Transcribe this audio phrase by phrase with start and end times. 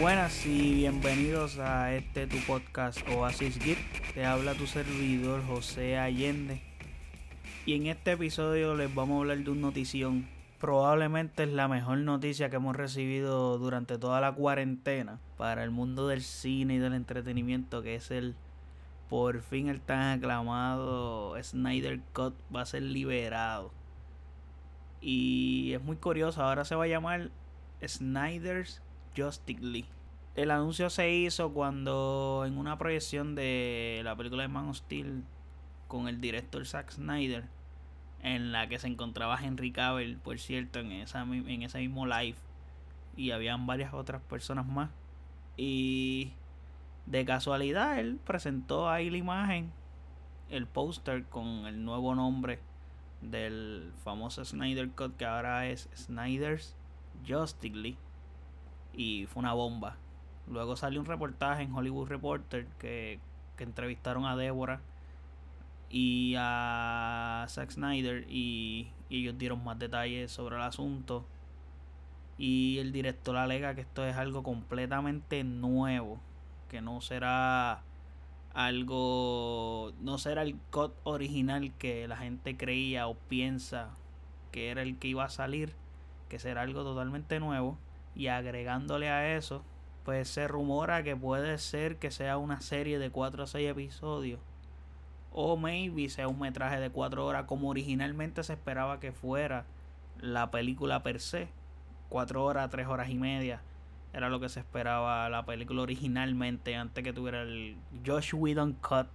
[0.00, 4.12] Buenas y bienvenidos a este tu podcast Oasis Geek.
[4.12, 6.60] Te habla tu servidor José Allende.
[7.64, 10.28] Y en este episodio les vamos a hablar de una notición.
[10.60, 16.08] Probablemente es la mejor noticia que hemos recibido durante toda la cuarentena para el mundo
[16.08, 18.34] del cine y del entretenimiento, que es el
[19.08, 23.72] por fin el tan aclamado Snyder Cut va a ser liberado.
[25.00, 27.30] Y es muy curioso, ahora se va a llamar
[27.82, 28.82] Snyder's
[29.16, 29.88] Justice League.
[30.34, 35.24] El anuncio se hizo cuando en una proyección de la película de Man of Steel
[35.88, 37.44] con el director Zack Snyder,
[38.22, 42.36] en la que se encontraba Henry Cavill, por cierto, en, esa, en ese mismo live,
[43.16, 44.90] y habían varias otras personas más.
[45.56, 46.32] Y
[47.06, 49.72] de casualidad él presentó ahí la imagen,
[50.50, 52.58] el póster con el nuevo nombre
[53.22, 56.76] del famoso Snyder Cut que ahora es Snyder's
[57.26, 57.98] Justice League
[58.96, 59.96] y fue una bomba.
[60.48, 63.20] Luego salió un reportaje en Hollywood Reporter que,
[63.56, 64.80] que entrevistaron a Débora
[65.90, 71.24] y a Zack Snyder y, y, ellos dieron más detalles sobre el asunto.
[72.38, 76.20] Y el director alega que esto es algo completamente nuevo,
[76.68, 77.82] que no será
[78.52, 83.90] algo, no será el cut original que la gente creía o piensa
[84.52, 85.72] que era el que iba a salir,
[86.28, 87.78] que será algo totalmente nuevo
[88.16, 89.62] y agregándole a eso,
[90.04, 94.40] pues se rumora que puede ser que sea una serie de 4 o 6 episodios.
[95.32, 99.66] O maybe sea un metraje de 4 horas como originalmente se esperaba que fuera
[100.18, 101.48] la película per se.
[102.08, 103.60] 4 horas, 3 horas y media.
[104.14, 109.08] Era lo que se esperaba la película originalmente antes que tuviera el Josh Whedon Cut.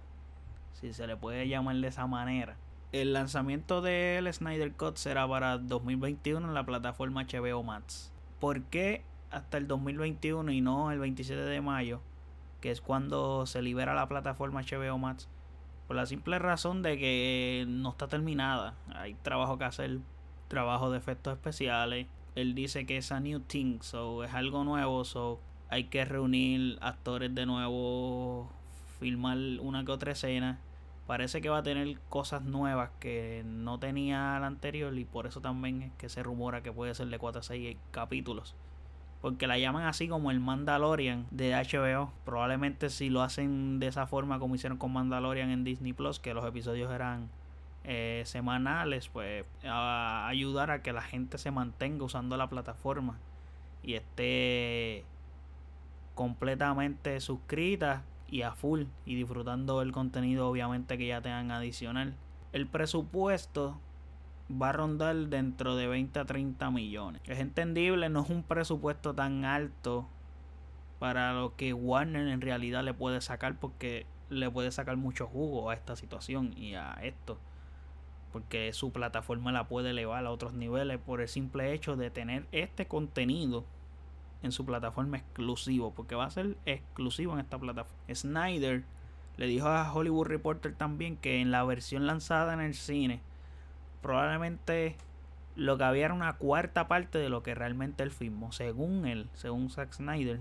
[0.74, 2.56] Si se le puede llamar de esa manera.
[2.92, 8.11] El lanzamiento del Snyder Cut será para 2021 en la plataforma HBO Max.
[8.42, 12.00] ¿Por qué hasta el 2021 y no el 27 de mayo,
[12.60, 15.28] que es cuando se libera la plataforma HBO Max?
[15.86, 18.74] Por la simple razón de que no está terminada.
[18.96, 20.00] Hay trabajo que hacer,
[20.48, 22.08] trabajo de efectos especiales.
[22.34, 25.38] Él dice que es a new thing, so es algo nuevo, so
[25.68, 28.50] hay que reunir actores de nuevo,
[28.98, 30.58] filmar una que otra escena.
[31.06, 35.40] Parece que va a tener cosas nuevas que no tenía la anterior y por eso
[35.40, 38.54] también es que se rumora que puede ser de 4 a 6 capítulos.
[39.20, 42.12] Porque la llaman así como el Mandalorian de HBO.
[42.24, 46.34] Probablemente si lo hacen de esa forma como hicieron con Mandalorian en Disney Plus, que
[46.34, 47.28] los episodios eran
[47.84, 53.18] eh, semanales, pues a ayudar a que la gente se mantenga usando la plataforma
[53.82, 55.04] y esté
[56.14, 58.02] completamente suscrita
[58.32, 62.14] y a full y disfrutando el contenido obviamente que ya tengan adicional.
[62.52, 63.78] El presupuesto
[64.50, 67.20] va a rondar dentro de 20 a 30 millones.
[67.26, 70.08] Es entendible, no es un presupuesto tan alto
[70.98, 75.68] para lo que Warner en realidad le puede sacar porque le puede sacar mucho jugo
[75.68, 77.38] a esta situación y a esto.
[78.32, 82.46] Porque su plataforma la puede elevar a otros niveles por el simple hecho de tener
[82.50, 83.66] este contenido
[84.42, 87.98] en su plataforma exclusivo, porque va a ser exclusivo en esta plataforma.
[88.12, 88.84] Snyder
[89.36, 93.20] le dijo a Hollywood Reporter también que en la versión lanzada en el cine,
[94.02, 94.96] probablemente
[95.56, 99.28] lo que había era una cuarta parte de lo que realmente él filmó, según él,
[99.34, 100.40] según Zack Snyder.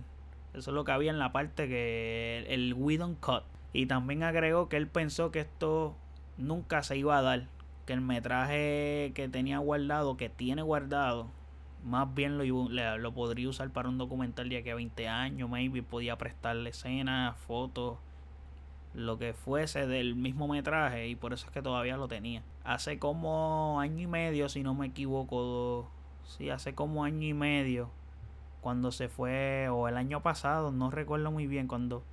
[0.53, 3.43] Eso es lo que había en la parte que el, el Cut.
[3.73, 5.95] Y también agregó que él pensó que esto
[6.37, 7.47] nunca se iba a dar.
[7.85, 11.27] Que el metraje que tenía guardado, que tiene guardado,
[11.83, 15.83] más bien lo, lo podría usar para un documental de aquí a 20 años, maybe
[15.83, 17.97] podía prestarle escenas, fotos,
[18.93, 22.43] lo que fuese del mismo metraje y por eso es que todavía lo tenía.
[22.63, 25.89] Hace como año y medio, si no me equivoco,
[26.23, 27.89] sí, hace como año y medio,
[28.61, 32.03] cuando se fue, o el año pasado, no recuerdo muy bien, cuando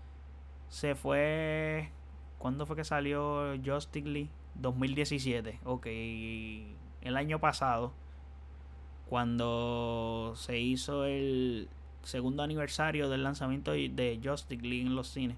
[0.68, 1.90] se fue,
[2.38, 4.30] ¿cuándo fue que salió Justice League?
[4.54, 7.92] 2017, ok, el año pasado
[9.08, 11.68] cuando se hizo el
[12.02, 15.36] segundo aniversario del lanzamiento de Justice League en los cines.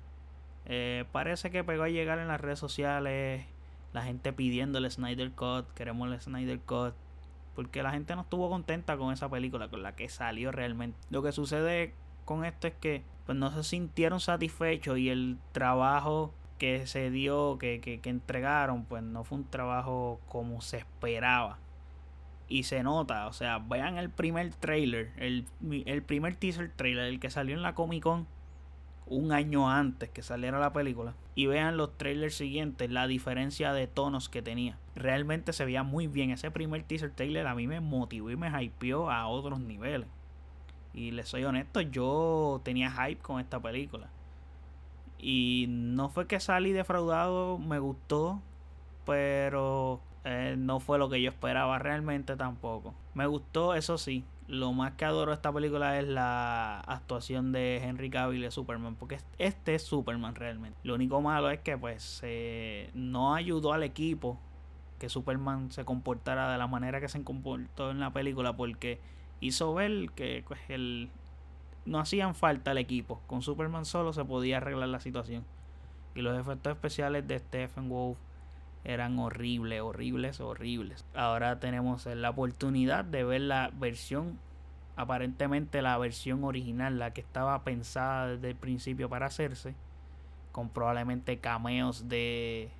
[0.66, 3.44] Eh, parece que pegó a llegar en las redes sociales
[3.92, 6.94] la gente pidiendo el Snyder Cut, queremos el Snyder Cut,
[7.56, 10.96] porque la gente no estuvo contenta con esa película, con la que salió realmente.
[11.10, 11.94] Lo que sucede
[12.24, 17.58] con esto es que pues no se sintieron satisfechos y el trabajo que se dio,
[17.58, 21.58] que, que, que entregaron, pues no fue un trabajo como se esperaba
[22.50, 25.46] y se nota, o sea, vean el primer trailer, el,
[25.86, 28.26] el primer teaser trailer, el que salió en la Comic Con
[29.06, 33.86] un año antes que saliera la película y vean los trailers siguientes, la diferencia de
[33.86, 34.78] tonos que tenía.
[34.94, 36.30] Realmente se veía muy bien.
[36.30, 40.08] Ese primer teaser trailer a mí me motivó y me hypeó a otros niveles.
[40.92, 44.10] Y les soy honesto, yo tenía hype con esta película.
[45.18, 48.40] Y no fue que salí defraudado, me gustó,
[49.06, 52.94] pero eh, no fue lo que yo esperaba realmente tampoco.
[53.14, 54.24] Me gustó, eso sí.
[54.48, 59.18] Lo más que adoro esta película es la actuación de Henry Cavill de Superman, porque
[59.38, 60.78] este es Superman realmente.
[60.82, 62.22] Lo único malo es que pues
[62.94, 64.38] no ayudó al equipo
[64.98, 69.00] que Superman se comportara de la manera que se comportó en la película, porque
[69.40, 71.10] hizo ver que pues, el,
[71.86, 73.20] no hacían falta el equipo.
[73.26, 75.44] Con Superman solo se podía arreglar la situación.
[76.14, 78.18] Y los efectos especiales de Stephen Wolf
[78.84, 81.04] eran horribles, horribles, horribles.
[81.14, 84.38] Ahora tenemos la oportunidad de ver la versión,
[84.96, 89.74] aparentemente la versión original, la que estaba pensada desde el principio para hacerse,
[90.52, 92.70] con probablemente cameos de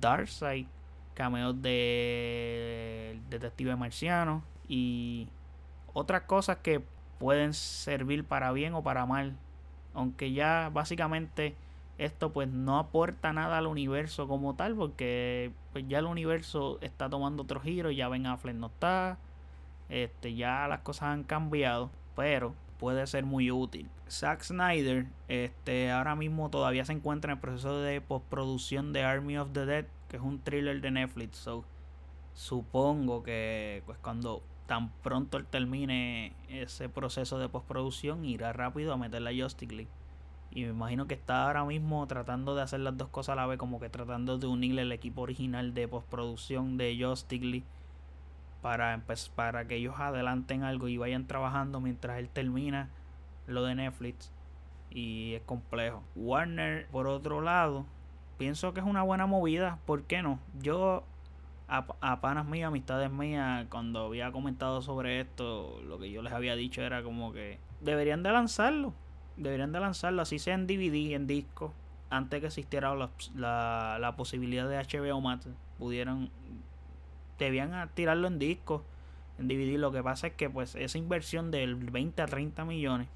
[0.00, 0.66] Darkseid,
[1.14, 5.28] cameos de Detective Marciano y
[5.92, 6.82] otras cosas que
[7.18, 9.36] pueden servir para bien o para mal.
[9.94, 11.56] Aunque ya básicamente
[11.98, 17.10] esto pues no aporta nada al universo como tal porque pues ya el universo está
[17.10, 19.18] tomando otro giro, ya Ben Affleck no está,
[19.88, 23.88] este, ya las cosas han cambiado, pero puede ser muy útil.
[24.08, 29.36] Zack Snyder este, ahora mismo todavía se encuentra en el proceso de postproducción de Army
[29.36, 31.38] of the Dead, que es un thriller de Netflix.
[31.38, 31.64] So,
[32.32, 39.30] supongo que pues cuando tan pronto termine ese proceso de postproducción irá rápido a meterle
[39.30, 39.97] a Justice League
[40.50, 43.46] y me imagino que está ahora mismo tratando de hacer las dos cosas a la
[43.46, 47.62] vez, como que tratando de unirle el equipo original de postproducción de Joe
[48.62, 49.00] para,
[49.34, 52.88] para que ellos adelanten algo y vayan trabajando mientras él termina
[53.46, 54.32] lo de Netflix.
[54.90, 56.02] Y es complejo.
[56.16, 57.84] Warner, por otro lado,
[58.38, 59.78] pienso que es una buena movida.
[59.84, 60.40] ¿Por qué no?
[60.62, 61.04] Yo,
[61.68, 66.32] a, a panas mías, amistades mías, cuando había comentado sobre esto, lo que yo les
[66.32, 68.94] había dicho era como que deberían de lanzarlo
[69.38, 71.72] deberían de lanzarlo así sea en DVD, en disco,
[72.10, 75.48] antes que existiera la, la, posibilidad de HBO Max,
[75.78, 76.30] pudieran,
[77.38, 78.84] debían tirarlo en disco,
[79.38, 79.78] en DVD.
[79.78, 83.08] Lo que pasa es que pues esa inversión del 20 a 30 millones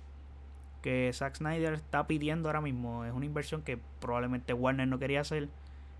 [0.82, 5.20] que Zack Snyder está pidiendo ahora mismo es una inversión que probablemente Warner no quería
[5.20, 5.48] hacer.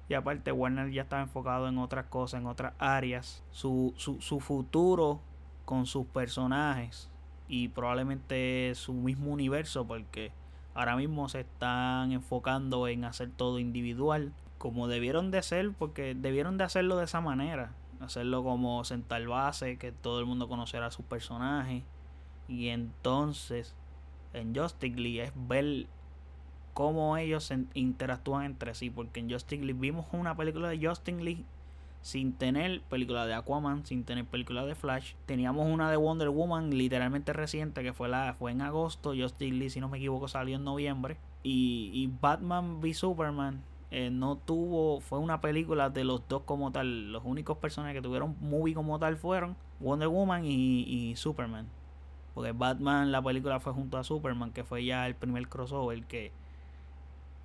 [0.08, 3.44] Y aparte Warner ya estaba enfocado en otras cosas, en otras áreas.
[3.52, 5.20] Su, su, su futuro
[5.64, 7.12] con sus personajes
[7.52, 10.32] y probablemente su mismo universo porque
[10.72, 16.56] ahora mismo se están enfocando en hacer todo individual como debieron de ser porque debieron
[16.56, 20.90] de hacerlo de esa manera hacerlo como sentar base que todo el mundo conociera a
[20.90, 21.82] sus personajes.
[22.49, 23.76] Y entonces
[24.32, 25.88] en Justice League es ver
[26.72, 31.44] cómo ellos interactúan entre sí porque en Justice League vimos una película de Justice League
[32.02, 35.14] sin tener película de Aquaman, sin tener película de Flash.
[35.26, 39.70] Teníamos una de Wonder Woman literalmente reciente que fue la fue en agosto, Justice League
[39.70, 43.62] si no me equivoco salió en noviembre y, y Batman v Superman
[43.94, 48.02] eh, no tuvo, fue una película de los dos como tal, los únicos personajes que
[48.02, 51.69] tuvieron movie como tal fueron Wonder Woman y, y Superman.
[52.32, 56.32] Porque Batman, la película fue junto a Superman, que fue ya el primer crossover que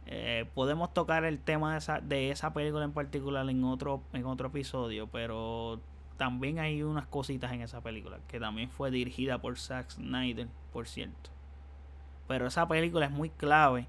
[0.09, 4.25] eh, podemos tocar el tema de esa, de esa película en particular en otro, en
[4.25, 5.81] otro episodio, pero
[6.15, 10.87] también hay unas cositas en esa película, que también fue dirigida por Zack Snyder, por
[10.87, 11.29] cierto.
[12.25, 13.87] Pero esa película es muy clave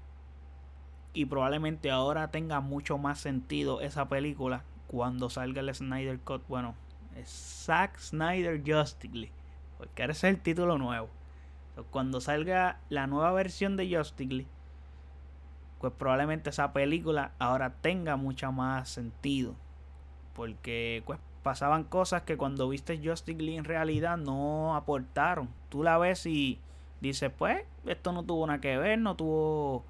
[1.13, 6.45] y probablemente ahora tenga mucho más sentido esa película cuando salga el Snyder Cut.
[6.49, 6.75] Bueno,
[7.25, 9.33] Zack Snyder Justice League,
[9.77, 11.07] porque ese es el título nuevo.
[11.91, 14.58] cuando salga la nueva versión de Justice League,
[15.79, 19.55] pues probablemente esa película ahora tenga mucho más sentido.
[20.33, 25.49] Porque pues, pasaban cosas que cuando viste Justice League en realidad no aportaron.
[25.69, 26.59] Tú la ves y
[27.01, 29.83] dices, pues, esto no tuvo nada que ver, no tuvo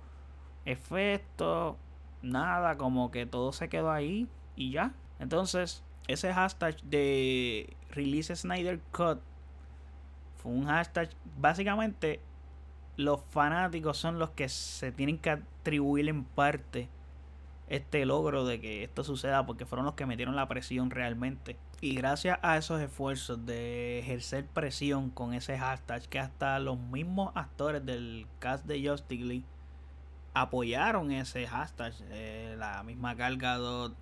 [0.65, 1.77] efecto,
[2.21, 4.93] nada, como que todo se quedó ahí y ya.
[5.19, 9.19] Entonces, ese hashtag de Release Snyder Cut
[10.37, 12.21] fue un hashtag básicamente
[12.99, 16.89] los fanáticos son los que se tienen que atribuir en parte
[17.69, 21.55] este logro de que esto suceda porque fueron los que metieron la presión realmente.
[21.79, 27.31] Y gracias a esos esfuerzos de ejercer presión con ese hashtag que hasta los mismos
[27.35, 29.45] actores del cast de Justice League
[30.33, 31.93] apoyaron ese hashtag.
[32.09, 33.95] Eh, la misma Galgadot,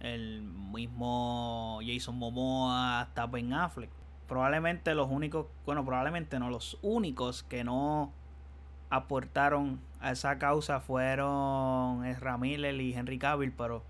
[0.00, 3.99] el mismo Jason Momoa, hasta Ben Affleck
[4.30, 8.12] probablemente los únicos, bueno, probablemente no, los únicos que no
[8.88, 13.82] aportaron a esa causa fueron Ezra Miller y Henry Cavill, pero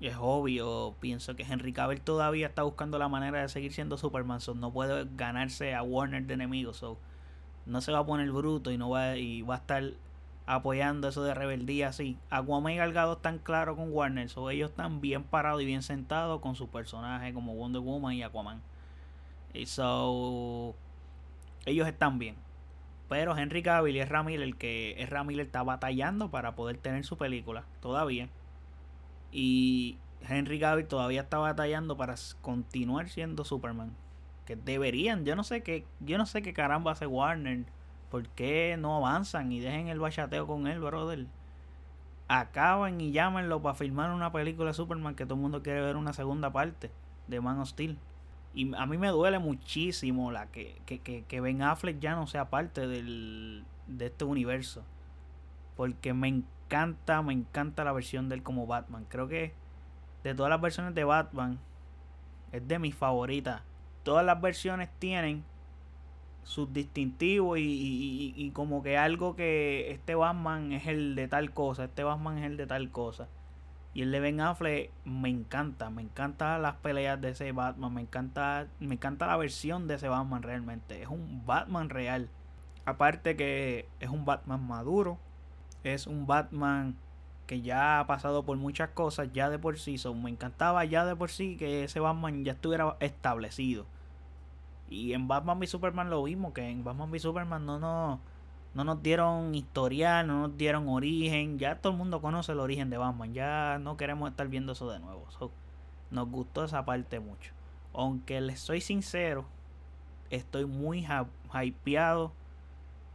[0.00, 4.40] es obvio, pienso que Henry Cavill todavía está buscando la manera de seguir siendo Superman,
[4.40, 6.96] so no puede ganarse a Warner de enemigos, so
[7.66, 9.82] no se va a poner bruto y no va y va a estar
[10.46, 12.18] apoyando eso de rebeldía así.
[12.30, 16.40] Aquaman y Galgado están claros con Warner, so ellos están bien parados y bien sentados
[16.40, 18.62] con su personaje como Wonder Woman y Aquaman.
[19.64, 20.74] So
[21.66, 22.36] ellos están bien.
[23.08, 27.16] Pero Henry Cavill y es el que es Miller está batallando para poder tener su
[27.16, 28.28] película todavía.
[29.30, 33.94] Y Henry Cavill todavía está batallando para continuar siendo Superman.
[34.46, 37.64] Que deberían, yo no sé qué, yo no sé qué caramba hace Warner.
[38.10, 41.26] ¿Por qué no avanzan y dejen el bachateo con él, brother?
[42.28, 45.96] Acaban y llámenlo para filmar una película de Superman que todo el mundo quiere ver
[45.96, 46.90] una segunda parte
[47.26, 47.98] de Man of Steel.
[48.54, 52.50] Y a mí me duele muchísimo la que, que, que, Ben Affleck ya no sea
[52.50, 54.84] parte del, de este universo.
[55.76, 59.06] Porque me encanta, me encanta la versión de él como Batman.
[59.08, 59.52] Creo que
[60.22, 61.58] de todas las versiones de Batman
[62.52, 63.62] es de mis favoritas.
[64.04, 65.44] Todas las versiones tienen
[66.44, 71.52] sus distintivos y, y, y, como que algo que este Batman es el de tal
[71.52, 73.28] cosa, este Batman es el de tal cosa.
[73.94, 78.00] Y el de Ben Affleck me encanta, me encanta las peleas de ese Batman, me
[78.00, 81.00] encanta, me encanta la versión de ese Batman realmente.
[81.00, 82.28] Es un Batman real.
[82.86, 85.18] Aparte que es un Batman maduro,
[85.84, 86.96] es un Batman
[87.46, 89.96] que ya ha pasado por muchas cosas ya de por sí.
[90.14, 93.86] me encantaba ya de por sí que ese Batman ya estuviera establecido.
[94.90, 98.20] Y en Batman v Superman lo vimos, que en Batman v Superman no, no,
[98.74, 101.58] no nos dieron historial, no nos dieron origen.
[101.58, 103.32] Ya todo el mundo conoce el origen de Batman.
[103.32, 105.26] Ya no queremos estar viendo eso de nuevo.
[106.10, 107.52] nos gustó esa parte mucho.
[107.92, 109.44] Aunque les soy sincero,
[110.30, 111.06] estoy muy
[111.54, 112.32] hypeado.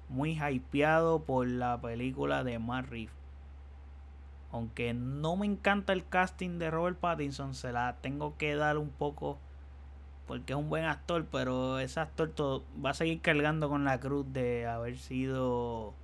[0.07, 3.13] Muy hypeado por la película de Matt Reeves.
[4.51, 8.89] Aunque no me encanta el casting de Robert Pattinson, se la tengo que dar un
[8.89, 9.37] poco
[10.29, 13.99] porque es un buen actor, pero ese actor todo, va a seguir cargando con la
[13.99, 15.95] cruz de haber sido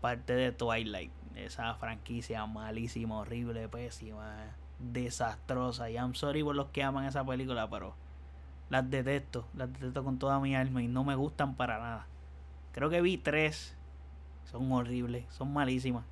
[0.00, 5.90] parte de Twilight, esa franquicia malísima, horrible, pésima, desastrosa.
[5.90, 7.94] Y I'm sorry por los que aman esa película, pero
[8.70, 12.06] las detesto, las detesto con toda mi alma y no me gustan para nada.
[12.72, 13.76] Creo que vi tres,
[14.50, 16.06] son horribles, son malísimas.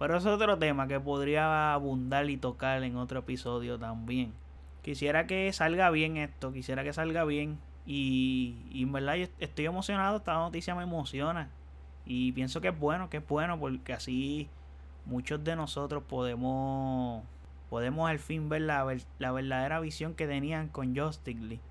[0.00, 4.41] Pero es otro tema que podría abundar y tocar en otro episodio también.
[4.82, 7.58] Quisiera que salga bien esto, quisiera que salga bien.
[7.86, 11.50] Y, y en verdad estoy emocionado, esta noticia me emociona.
[12.04, 14.48] Y pienso que es bueno, que es bueno, porque así
[15.04, 17.24] muchos de nosotros podemos
[17.68, 18.86] podemos al fin ver la,
[19.18, 21.62] la verdadera visión que tenían con Justice League.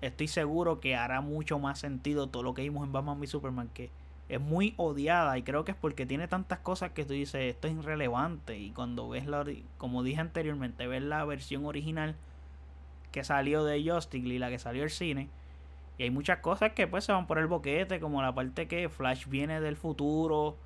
[0.00, 3.70] Estoy seguro que hará mucho más sentido todo lo que vimos en Batman v Superman,
[3.72, 3.90] que
[4.28, 7.68] es muy odiada y creo que es porque tiene tantas cosas que tú dices esto
[7.68, 9.44] es irrelevante y cuando ves la
[9.78, 12.16] como dije anteriormente ves la versión original
[13.16, 15.30] que salió de Justice y la que salió del cine.
[15.96, 18.90] Y hay muchas cosas que pues se van por el boquete, como la parte que
[18.90, 20.58] Flash viene del futuro,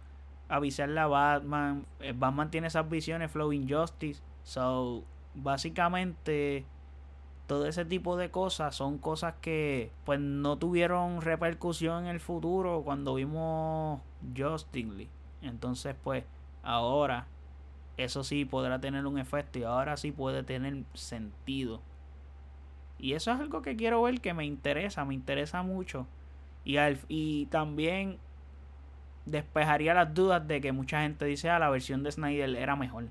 [0.48, 1.86] avisarle a Batman.
[2.00, 4.20] Eh, Batman tiene esas visiones, Flow Injustice.
[4.42, 6.64] So, básicamente,
[7.46, 12.82] todo ese tipo de cosas son cosas que pues no tuvieron repercusión en el futuro
[12.84, 14.00] cuando vimos
[14.36, 15.10] Justice League.
[15.40, 16.24] Entonces, pues,
[16.64, 17.28] ahora
[17.96, 21.80] eso sí podrá tener un efecto y ahora sí puede tener sentido
[23.02, 26.06] y eso es algo que quiero ver que me interesa, me interesa mucho.
[26.64, 26.76] Y,
[27.08, 28.18] y también
[29.26, 33.06] despejaría las dudas de que mucha gente dice, ah, la versión de Snyder era mejor.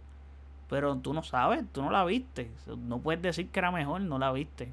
[0.70, 2.52] Pero tú no sabes, tú no la viste.
[2.78, 4.72] No puedes decir que era mejor, no la viste.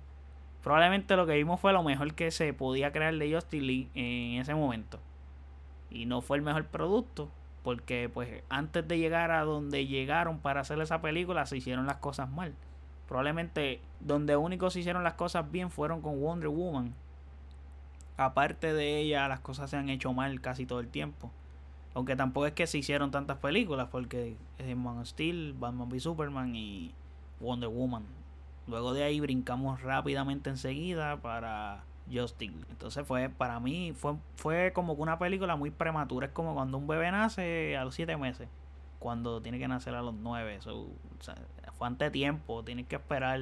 [0.62, 4.40] Probablemente lo que vimos fue lo mejor que se podía crear de Justin Lee en
[4.40, 4.99] ese momento.
[5.90, 7.30] Y no fue el mejor producto.
[7.62, 11.96] Porque pues antes de llegar a donde llegaron para hacer esa película se hicieron las
[11.96, 12.54] cosas mal.
[13.08, 16.94] Probablemente donde únicos se hicieron las cosas bien fueron con Wonder Woman.
[18.16, 21.30] Aparte de ella, las cosas se han hecho mal casi todo el tiempo.
[21.94, 26.00] Aunque tampoco es que se hicieron tantas películas, porque es Man of Steel, Batman v
[26.00, 26.92] Superman y
[27.40, 28.04] Wonder Woman.
[28.66, 32.52] Luego de ahí brincamos rápidamente enseguida para Justice.
[32.70, 36.26] Entonces fue, para mí, fue, fue como una película muy prematura.
[36.26, 38.48] Es como cuando un bebé nace a los 7 meses.
[38.98, 40.60] Cuando tiene que nacer a los 9.
[40.60, 40.88] So,
[41.76, 43.40] fue ante tiempo, tienes que esperar.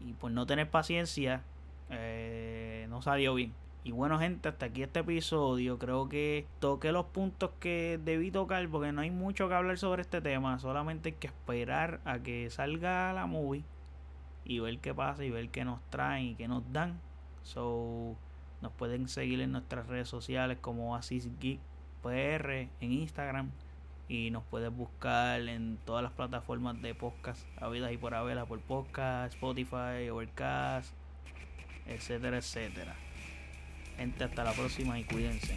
[0.00, 1.42] Y por no tener paciencia,
[1.90, 3.52] eh, no salió bien.
[3.84, 5.78] Y bueno, gente, hasta aquí este episodio.
[5.78, 10.02] Creo que toqué los puntos que debí tocar porque no hay mucho que hablar sobre
[10.02, 10.58] este tema.
[10.58, 13.62] Solamente hay que esperar a que salga la movie
[14.44, 16.98] y ver qué pasa y ver qué nos traen y qué nos dan.
[17.42, 18.16] So,
[18.62, 21.60] nos pueden seguir en nuestras redes sociales como Asis Geek
[22.02, 23.50] PR en Instagram
[24.08, 28.60] y nos puedes buscar en todas las plataformas de podcast habidas y por haber, por
[28.60, 30.92] podcast, Spotify, Overcast,
[31.86, 32.94] etcétera, etcétera.
[33.96, 35.56] Gente, hasta la próxima y cuídense.